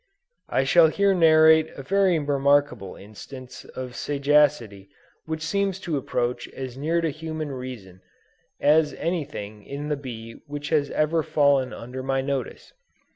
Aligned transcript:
_I 0.49 0.63
shall 0.63 0.87
here 0.87 1.13
narrate 1.13 1.69
a 1.75 1.83
very 1.83 2.17
remarkable 2.17 2.95
instance 2.95 3.65
of 3.65 3.95
sagacity 3.95 4.89
which 5.25 5.43
seems 5.43 5.79
to 5.81 5.95
approach 5.95 6.47
as 6.55 6.75
near 6.75 7.01
to 7.01 7.11
human 7.11 7.51
reason, 7.51 8.01
as 8.59 8.95
any 8.95 9.25
thing 9.25 9.63
in 9.63 9.89
the 9.89 9.97
bee 9.97 10.41
which 10.47 10.69
has 10.69 10.89
ever 10.89 11.21
fallen 11.21 11.71
under 11.71 12.01
my 12.01 12.19
notice. 12.19 12.73